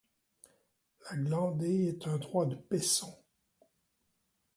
[1.11, 3.15] La glandée est un droit de paisson.